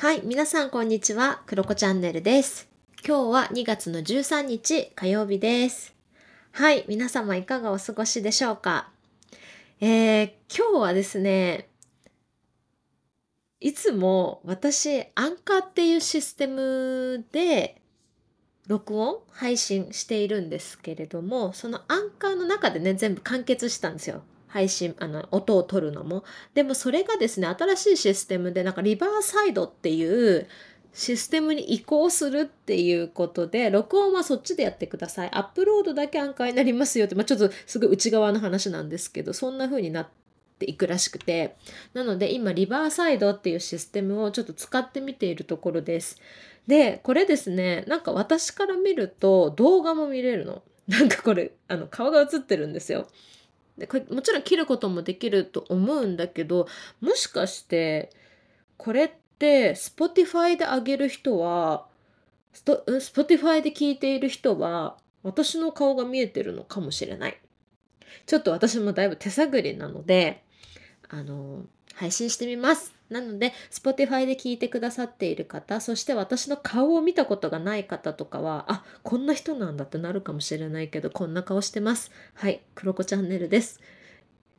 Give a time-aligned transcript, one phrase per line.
[0.00, 1.42] はい、皆さんこんにちは。
[1.44, 2.70] クロコチャンネルです。
[3.06, 5.94] 今日は2月の13日火曜日です。
[6.52, 8.88] はい、皆様いかがお過ごしでしょうか？
[9.78, 11.68] えー、今日はですね、
[13.60, 17.82] いつも私、アンカーっていうシステムで
[18.68, 24.22] 録音、配信しているんですけれども、そのアンカーの中でね、全部完結したんですよ。
[24.50, 26.24] 配信、あの、音を取るのも。
[26.54, 30.48] でもそれがですね、新しいシステムで、なんかリバーサイドっていう
[30.92, 35.30] システムに移行するっていうことで、録音はそっちでやってください。
[35.32, 40.08] アップロードだけアンカーになりますよって、まあ、ちょっとすごい内側の話なんですけど、そんな風になっ
[40.58, 41.56] ていくらしくて。
[41.94, 46.20] なので今、リバーサイドっていうシステムをちょっと使ってみているところです。
[46.66, 50.62] で、これですね、なんか私から見ると動画も見れるの。
[50.88, 53.06] なんかこれ、あの、顔が映ってるんですよ。
[53.80, 56.68] でこれもちろん切ることもできると思うんだけど
[57.00, 58.10] もしかして
[58.76, 61.86] これって Spotify で上げる人は
[62.54, 67.40] Spotify で聞いている人は私の顔が見えてるのかもしれない。
[68.26, 70.44] ちょっと私もだいぶ手探りなので
[71.08, 71.64] あの
[71.94, 72.99] 配信してみます。
[73.10, 82.10] なので Spotify で聞いてくださっている方そして私の顔を見たことがない方とかはあこんな人なんだってなるかもしれないけどこんな顔してます。
[82.34, 83.80] はいクロコチャンネルです。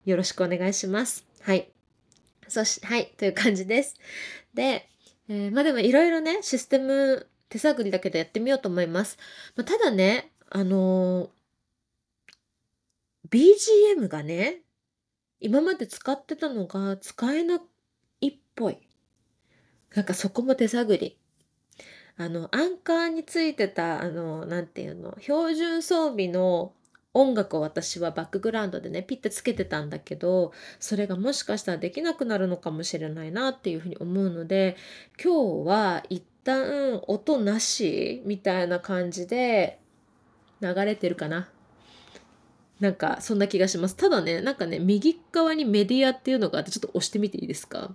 [0.05, 1.25] よろしくお願いします。
[1.41, 1.71] はい。
[2.47, 3.95] そしはいという感じです。
[4.53, 4.89] で、
[5.29, 9.17] えーまあでもいろいろねシステム手探りだけどやってみようと思います、
[9.55, 11.29] まあ、ただねあのー
[13.29, 14.61] BGM がね
[15.39, 17.59] 今まで使ってたのが使えないっ
[18.55, 18.77] ぽい。
[19.95, 21.17] なんかそこも手探り。
[22.17, 26.73] あの、アンカーについてた、あの、なんていうの、標準装備の
[27.13, 34.77] 音楽を私はバックグラウンドでね、ピッてつけてたんだけど、それがもしかしたらできなくなるのかもしれないなっていうふうに思うので、
[35.21, 39.79] 今日は一旦音なしみたいな感じで
[40.61, 41.49] 流れてるかな。
[42.79, 43.95] なんかそんな気がします。
[43.95, 47.93] ただね、なんかね、右側にメディアっていうのがあって、ちょっと押してみていいですか？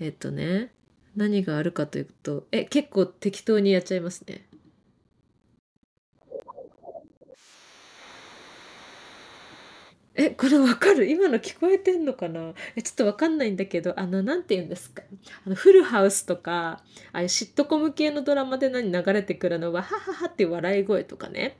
[0.00, 0.72] えっとね、
[1.14, 4.46] 何があるかというと、え、結構適当にやっちゃいますね。
[10.14, 11.06] え、これわかる？
[11.06, 12.54] 今の聞こえてんのかな？
[12.76, 15.02] え、ちょっとわかんないんだけど、あの、なんて言うんですか？
[15.46, 21.58] あの、フルハウスとか、ああいうシットコム系のドラマで何流れてくるのは、はははっていう笑い声とかね。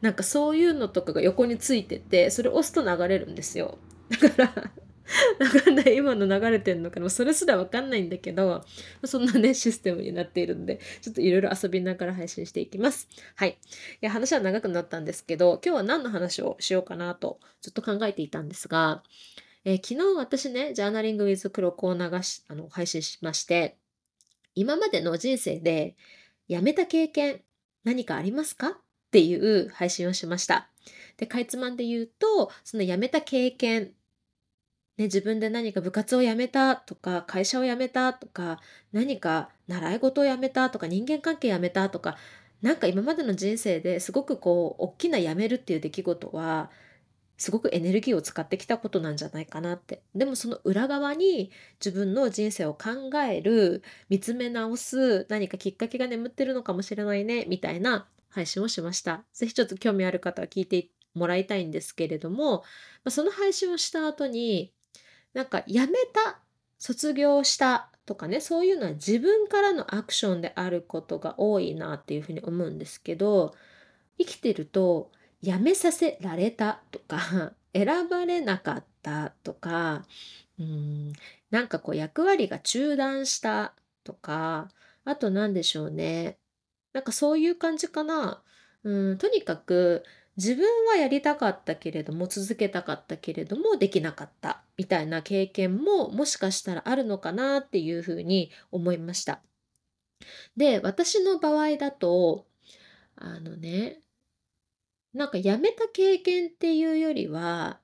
[0.00, 3.78] なんかそういうのとかが横についてて、それ押すと流れるんですよ。
[4.20, 4.70] だから、
[5.38, 5.96] わかんない。
[5.96, 8.64] 今の流れてんのかなそれすらわかんないんだけど、
[9.04, 13.08] そんなね、システムになっているので、ちょっといろいろ遊びながら配信していきます。
[13.36, 13.50] はい。
[13.50, 13.54] い
[14.00, 19.02] や、話は長くなったんですけど、今日は何の話をしようかなと、ずっと考えていたんですが、
[19.64, 23.76] えー昨日私ね、ジャーナリング with 黒子を流し、あの、配信しまして、
[24.54, 25.96] 今までの人生で
[26.48, 27.40] 辞めた経験、
[27.84, 28.68] 何かありますか？
[28.68, 28.74] っ
[29.12, 30.68] ていう配信をしました。
[31.16, 33.92] で、かいつまんで言うと、その辞めた経験、
[34.98, 38.60] ね、自分で何か部活を辞めたとか、会社を辞めたとか、
[38.92, 42.16] 何か習い事を辞めたとか、人間関係辞めたとか、
[42.60, 46.70] なんか今までの人生ですごくこう、大きな辞めるっていう出来事は、
[47.38, 50.02] すごくエネルギーを使ってきたことなんじゃないかなって。
[50.14, 51.50] でもその裏側に
[51.84, 59.24] 自分の人生を考える、見つめ直す、何かきっかけが眠ってるのかもしれないね、みたいな配信をしました。
[59.32, 62.64] ぜひちょっと興味ある方は聞いてもらいたいんですけれども、ま
[63.06, 64.72] あ、その配信をした後に、
[65.34, 66.40] なんか辞めた、
[66.78, 73.54] 卒業したとかね、そういうのは自分からのアクションであることが多いなっていうふうに思うんですけど、
[74.18, 80.06] 生きてると辞めさせられたとか、 選ばれなかったとか、
[80.58, 81.12] うん、
[81.50, 84.68] なんかこう役割が中断したとか、
[85.04, 86.38] あと何でしょうね。
[86.92, 88.42] なんかそういう感じかな。
[88.84, 90.04] うん、とにかく
[90.36, 99.42] 自分はやりたかったけれども続けたかったけれどもできなかったみたいな経験ももしかしたらあるのかなっていうふうに思いました。
[100.56, 102.46] で、私の場合だと、
[103.16, 104.00] あのね、
[105.12, 107.80] なんか辞めた経験っていうよりは、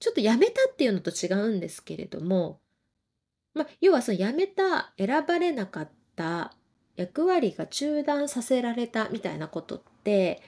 [0.00, 2.60] ちょっと辞めたっていうのと違うんですけれども、
[3.54, 6.56] まあ、要はその辞めた、選ばれなかった、
[6.96, 10.42] 役割が中断させられたみたいなことって、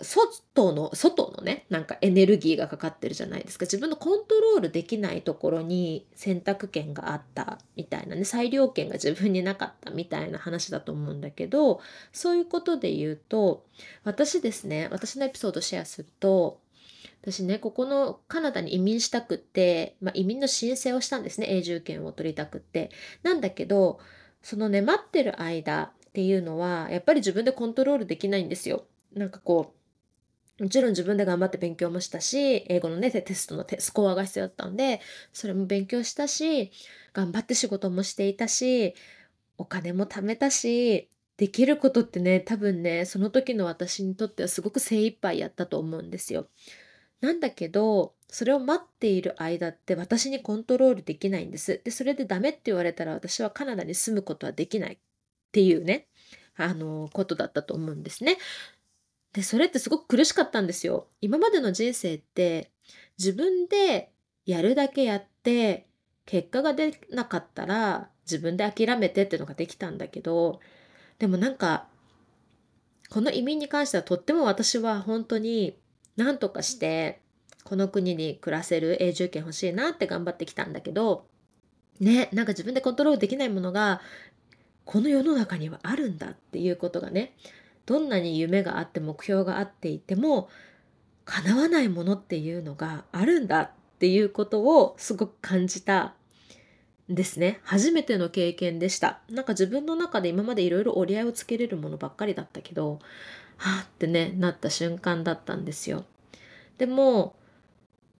[0.00, 3.64] 外の、外のね、なんかエネルギーがかかってるじゃないですか。
[3.64, 11.80] 自分のコントロールできないところに選択権があったみたいなね、裁量権が自分になかったみたいな話だと思うんだけど、
[12.12, 13.64] そういうことで言うと、
[14.04, 16.60] 私ですね、私のエピソードシェアすると、
[17.22, 22.90] 私ね、ここのカナダに移民したくって、まあ、移民の申請をしたんですね、永住権を取りたくって。
[23.22, 23.98] なんだけど、
[24.46, 28.84] そのね待ってる間っていうのはやっぱり自分でコントロールできないんですよ。
[29.12, 29.76] なんかこう
[30.58, 35.00] もちろん自分で頑張って勉強もしたし英語のねテストのスコアが必要だったんで
[35.32, 36.72] それも勉強したし
[37.12, 38.94] 頑張って仕事もしていたし
[39.58, 46.48] お金も貯めたしできることってね多分ねその時の私にとってはすごく精一杯やったと思うんですよ。
[47.20, 51.80] なんだけどそれを待っている間って私にコントロールできないんです。
[51.84, 54.98] でそれでダメって言われたら私はカナダに住むことはできないっ
[55.52, 56.06] ていうね
[56.56, 58.38] あのことだったと思うんですね。
[59.36, 61.08] でそれってすごく苦しかったんですよ。
[61.20, 62.70] 今までの人生って
[63.18, 64.10] 自分で
[64.46, 65.88] やるだけやって
[66.24, 70.60] 結果が出なかったら自分で諦めてっていうのができたんだけど
[71.18, 71.86] でもなんか
[73.10, 75.76] この移民に関してはとっても私は本当に
[76.16, 77.20] 何とかして
[77.62, 81.26] この国に暮らせる永住権欲しいなって頑張ってきたんだけど
[82.00, 84.00] ねなんか自分でコントロールできないものが
[84.86, 87.36] この世の中にはあるんだっていうことがね
[87.86, 90.48] どんなに夢があって目標があっていても
[91.24, 96.14] 叶わないものっていうのがあるんだっていうことをすごく感じた
[97.08, 97.60] ですね。
[97.62, 99.20] 初めての経験でした。
[99.30, 102.98] なんか自分の中で今までいろいろ折り合いをつけれるものばっかりだったけど
[103.56, 106.04] はあってねなった瞬間だったんですよ。
[106.78, 107.36] でも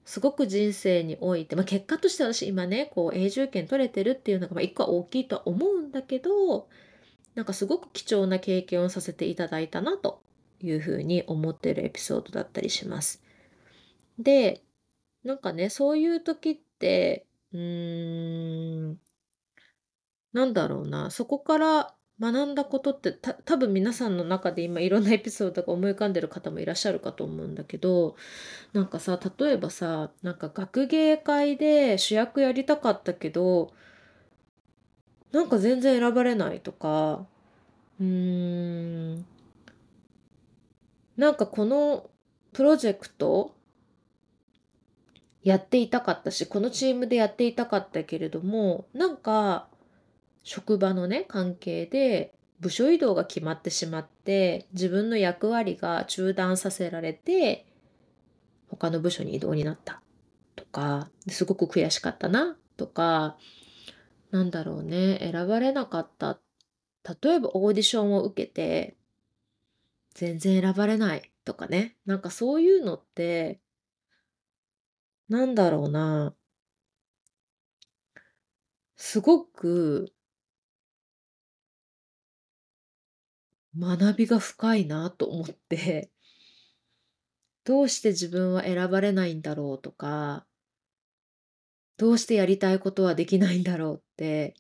[0.05, 6.69] すごく人生において、まあ、結果として私今ねこう永住権取れてるっていうのが一個は大きいとは思うんだけど
[7.37, 10.23] なんかすごく貴重な経験をさせていただいたなと
[10.61, 13.23] いうふうに思ってるエピソードだったりします。
[14.19, 14.63] で
[15.23, 19.01] なんかねそういう時ってうーん
[20.33, 28.17] なんだろうなそこから学んだことってた多分皆さんの中で今いろんなエピソードが思い浮かんでる方もいらっしゃるかと思うんだけど
[28.73, 33.73] なんかさ例えばさなんか学芸会で主役やりたかったけど
[35.37, 37.27] なんか全然選ばれないとか。
[38.01, 39.27] うーん。
[41.19, 42.09] なんかこの
[42.55, 43.55] プロジェクト
[45.43, 49.69] やっていたかったしこのチームでやっていたかったけれどもなんか
[50.43, 57.67] 職場のね関係で部署移動が決まってしまって自分の役割が中断させられて
[58.69, 60.01] 他の部署に移動になった
[60.57, 63.37] とかすごく悔しかったなとか
[64.37, 65.19] なんだろうね。
[65.21, 66.39] 選ばれなかった。
[67.23, 68.97] 例えばオーディションを受けて
[70.15, 71.33] 全然選ばれない。
[71.45, 71.97] とかね。
[72.05, 73.61] なんかそういうのって
[75.29, 76.35] なんだろうな。
[78.97, 80.13] すごく
[83.79, 86.11] 学びが深いなと思って。
[87.65, 90.47] どうして自分は選ばれないんだろうとか。
[91.97, 94.55] どうしてやりたいことはできないんだろうって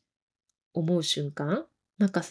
[0.74, 1.64] 思う瞬間？
[1.98, 2.22] なんか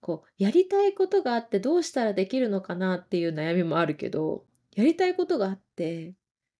[0.00, 4.44] こうやりたいことがあってどうしたらできるのかなっていう悩みもあるけど
[4.74, 6.14] やりたいことがあって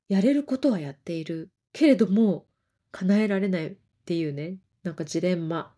[0.09, 1.50] やれることはやっている。
[1.73, 2.47] けれども
[2.93, 5.73] 叶えられないっていうねなんかジレンマ。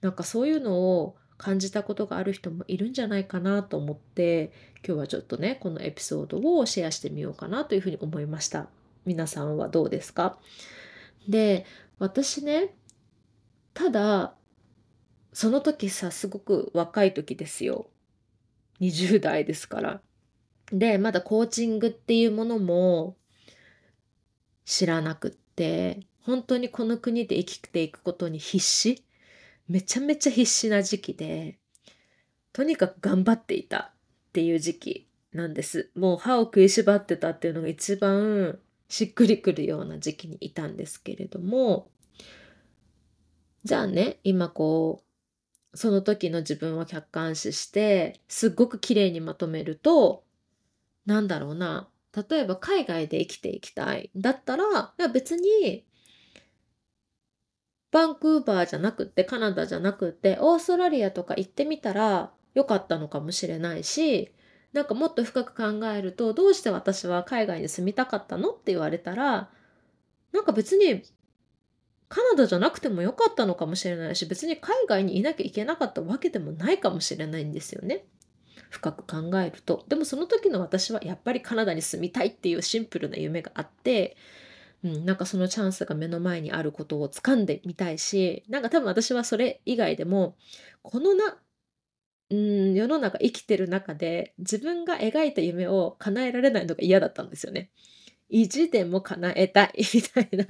[0.00, 4.52] なんかそういうのを感じたことがある人もいるんじゃないかなと思って
[4.86, 8.68] 今日はちょっとねこのエピソードをシェアしてみようかなというふうに思いました。
[9.04, 10.38] 皆さんはどうですか？
[11.28, 11.66] で
[11.98, 12.74] 私ね
[13.72, 14.34] ただ
[15.32, 17.90] その時さすごく若い時ですよ。
[18.80, 20.00] 20代ですから。
[20.72, 23.16] でまだコーチングっていうものも
[24.64, 29.04] 知らなくって本当にこの国で生きていくことに必死。
[29.68, 31.58] めちゃめちゃ必死な時期で、
[32.52, 33.94] とにかく頑張っていた
[34.28, 35.90] っていう時期なんです。
[35.94, 41.90] もう歯を食いしばってたっていうのが一番しっくりくるような時期にいたんですけれども、
[43.64, 45.02] じゃあね、今こ
[45.72, 50.24] う、その時の自分を客観視して、すっごく綺麗にまとめると、
[51.06, 51.88] なんだろうな、
[52.28, 54.10] 例えば海外で生きていきたい。
[54.14, 55.84] だったら、別に
[57.94, 64.34] バンクーバーじゃなくってカナダじゃなくってオーストラリアとか行ってみたらよかったのかもしれないし
[64.74, 69.48] なんかもっと深く考えるとどうして私は海外に住みたかったのって言われたら
[70.32, 71.02] なんか別に
[72.08, 78.04] カナダじゃなくてもよかったのかもしれないし別に海外にいなきゃいけなかったわけでもないかもしれないんですよね。
[78.68, 84.16] 深く考えるとでもその時の私はやっぱりカナダに住みたいっていうシンプルな夢があって
[84.84, 90.36] うん、なんかそのチャンスが目の前にあることを掴んでみたいしなんか多分私はそれ以外でも
[90.82, 91.38] このな
[92.34, 97.70] うん世の中生きてる中で自分が描いた夢を叶えられないのが嫌だったんですよね。
[98.28, 100.46] 意地でも叶えたい みたいな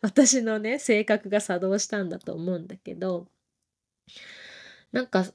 [0.00, 3.28] 私のね性格が作動したんだと思うんだけど
[4.90, 5.26] なんか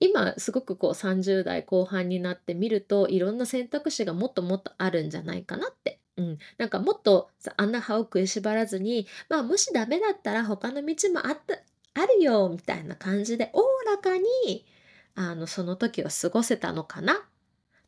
[0.00, 5.98] 今すごくこう30代後半になってみるといろんな選択肢がもっともっとあるんじゃないかなって。
[6.18, 11.58] うん、なんかもっとあんな歯を食いしばらずにまあもしダメだったら他の道もあった
[11.94, 14.66] あるよみたいな感じでおおらかに
[15.14, 17.28] あのその時は過ごせたのかな？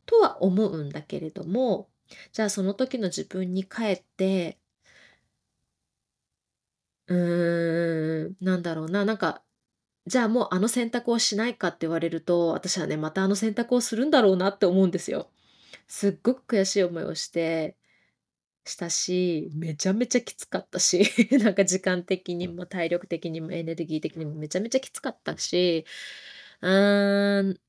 [0.05, 1.89] とは思うんだけれども
[2.33, 4.59] じゃあその時の自分に帰って
[7.07, 9.43] うーんなんだろうななんか
[10.07, 15.29] じゃあもうあの選択をしないかって言われると、私はね、またあの選択をするんだろうなって思うんですよ。
[15.87, 17.77] すっごく悔しい思いをして、
[18.65, 21.03] したし、めちゃめちゃきつかったし、
[21.43, 25.85] なんか時間的にも体力的にもエネルギー的にもめちゃめちゃきつかったし、
[26.65, 27.59] うーん、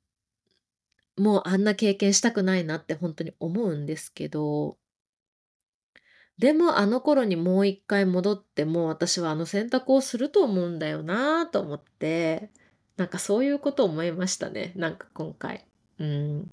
[1.19, 4.79] もうあんな経験したくないなって本当に思うんですけど、
[6.39, 12.51] でもあの頃にもう一回戻っても私はあの選択をすると思うんだよなと思って
[12.97, 14.73] なんかそういうことを思いましたね。
[14.77, 15.67] なんか今回。
[15.99, 16.51] うん。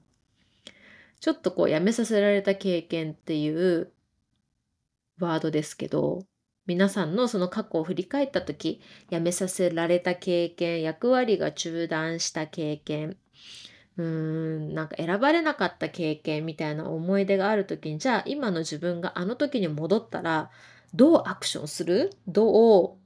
[1.19, 3.91] ちょっとこうやめさせられた経験っていう
[5.17, 6.27] ワードですけど。
[6.65, 13.17] 皆さんのその過去を振り返った時辞めさせられた経験役割が中断した経験
[13.97, 20.49] うーん、なんか選ばれなかった経験みたいな思い出がある時に、じゃあ今の自分があの時に戻ったら、
[20.95, 22.09] どうアクションする？
[22.27, 22.97] どう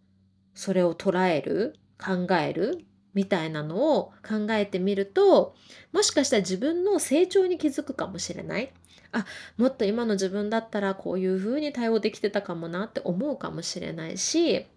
[0.53, 1.75] それを捉える？
[1.97, 2.85] 考える？
[3.17, 5.55] みたいなのを考えてみると、
[5.91, 8.71] もしかしたら自分の成長に気づくかもしれない。
[9.11, 9.25] あ、
[9.57, 14.67] もっと今の自分だったらこういうふうに対応できてたかもなって思うかもしれないし、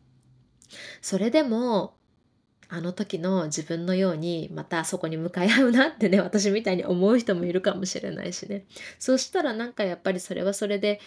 [1.02, 1.99] それでも
[2.70, 8.64] あの時の自分のようにまたそこに向かい合うなってね 私みたいに思う人もいるかもしれないしね
[8.99, 11.00] そしたらなんかやっぱりそれはそれで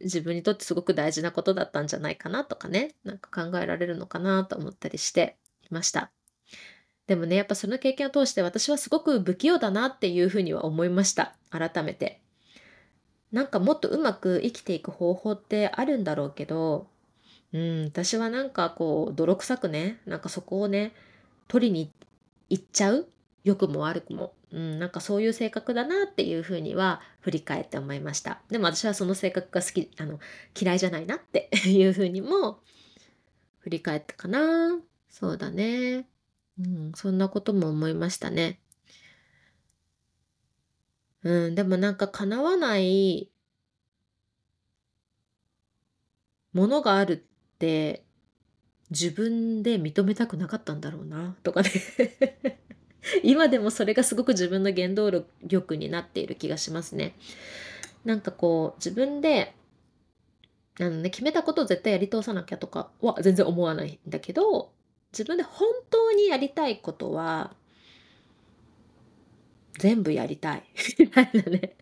[0.00, 6.10] 自分にとってすごく大事なことだったんじゃないかなとかねなんか考えられるのかなと思ったりしていました
[7.06, 11.34] でもねやっぱその経験を通して私はすごく不器用だなっていうふうには思いました。
[11.50, 12.20] 改めて。
[13.32, 16.86] なんかもっとうまく生きていく方法ってあるんだろうけど
[17.52, 20.92] うん、私はなんかこう泥臭くねなんかそこをね
[21.46, 21.90] 取りに
[22.50, 23.06] 行っちゃう？
[23.44, 28.40] 良くも悪くも、うん、なんかそういう性格だなっていうふうには振り返って思いました。
[28.50, 30.18] でも私はその性格が好きあの
[30.60, 32.58] 嫌いじゃないなっていうふうにも
[33.60, 34.78] 振り返ったかな。
[35.08, 36.06] そうだね。
[36.58, 38.60] うんそんなことも思いましたね
[41.22, 43.30] うんでもなんか叶わない
[46.52, 48.04] ものがあるって
[48.90, 51.70] 自分で認めたくなかったんだろうなとかね
[53.22, 57.14] 今でもそれがすごく自分の原動力になっている気がしますね。
[58.04, 59.54] なんかこう自分で
[60.80, 64.72] あのね決めたことを絶対やり通さなきゃとかは全然思わないんだけど
[65.14, 67.54] 自分で本当にやりたいことは
[69.78, 70.64] 全部やりたい。
[70.98, 71.76] みたいなね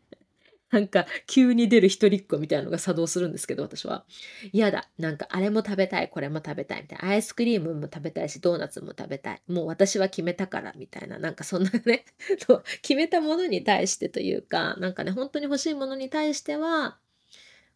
[0.72, 4.04] なんか急に出る一人っ子みたいなのが作動するんですけど私は。
[4.52, 4.88] 嫌だ。
[4.98, 6.08] なんかあれも食べたい。
[6.08, 7.08] これも食べたいみたいな。
[7.10, 9.42] アイスクリームも食べたいしドーナツも食べたい。
[9.48, 11.18] もう私は決めたからみたいな。
[11.18, 12.06] なんかそんなね
[12.80, 16.98] 決めたものに対してというかなんかね本当に欲しいものに対しては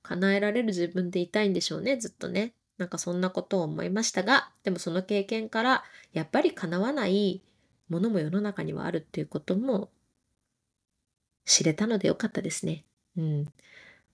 [0.03, 1.99] 叶えられる自分でいたいんでしょうね。
[1.99, 2.55] ずっとね。
[2.79, 7.43] なんかそんなことを思いましたがでもその経験からやっぱり叶わない
[7.89, 9.91] ものも世の中にはあるっていうことも
[11.45, 12.85] 知れたのでよかったですね。
[13.17, 13.47] うん。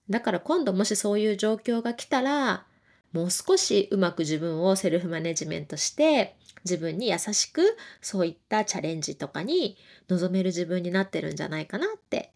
[0.09, 2.65] だから今度もしそういう状況が来たら、
[3.11, 9.77] もう少しうまく自分をセルフマネジメントして自分に優しくそういったチャレンジとかに
[10.07, 12.31] 臨める自分になってるんじゃないかなって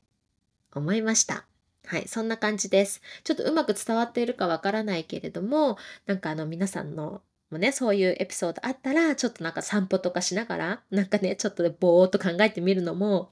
[0.71, 1.46] 思いました。
[1.87, 3.01] はい、そんな感じです。
[3.23, 13.31] ちょっとうまく伝わっているかわからないけれども、なんかあの皆さんのもね、そういうエピソードあったら、ちょっとなんか散歩とかしながら、なんかね、ちょっとぼーっと考えてみるのも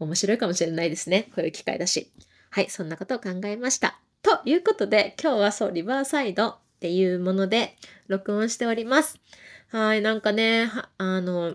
[0.00, 1.28] 面白いかもしれないですね。
[1.36, 2.10] こういう機会だし。
[2.50, 3.98] はい、そんなことを考えました。
[4.22, 7.76] ということで、今日はそう、リバーサイドっていうもので
[8.08, 9.20] 録音しております。
[9.68, 11.54] はい、なんかね、あの、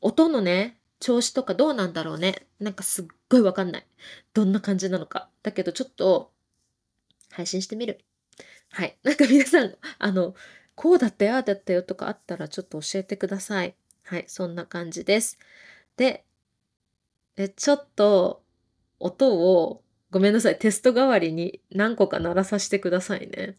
[0.00, 2.48] 音のね、調子とかどうなんだろうね。
[2.58, 3.86] なんかすっごいわかんない。
[4.34, 5.30] どんな感じなのか。
[5.44, 6.32] だけどちょっと、
[7.30, 8.00] 配信してみる。
[8.70, 8.98] はい。
[9.04, 10.34] なんか皆さん、あの、
[10.74, 13.76] こうだったよ、だったよとかあったらちょっと教えてください。
[14.02, 15.38] はい、そんな感じです。
[15.96, 16.24] で、
[17.36, 18.42] え、ちょっと
[18.98, 23.56] 音をごめんなさい、テスト代わりに何個か鳴らさせてくださいね。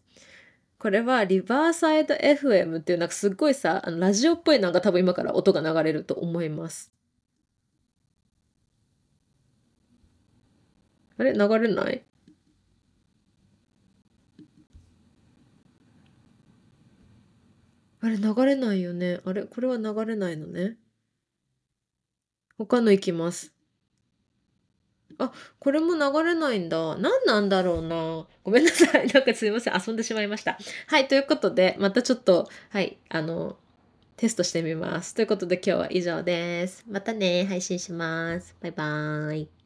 [0.78, 6.92] これはリバーサイド FM っていうなんかすっごいさ、あのラジオっぽいなんか多分今から音が流れると思います。
[11.18, 11.34] あれ？
[11.34, 12.04] 流れない？
[18.00, 19.20] あれ流れないよね。
[19.24, 19.42] あれ？
[19.44, 20.76] これは流れないのね。
[22.56, 23.52] 他のいきます。
[25.18, 26.96] あ、これも流れないんだ。
[26.96, 28.26] 何なんだろうな。
[28.44, 29.06] ごめんなさい。
[29.12, 29.82] なんかすいません。
[29.86, 30.58] 遊んでしまいました。
[30.86, 33.58] はい、ということで、またちょっと、はい、あの、
[34.16, 35.14] テストしてみます。
[35.14, 36.84] ということで今日は以上です。
[36.88, 38.56] またね、配信します。
[38.60, 39.57] バイバーイ。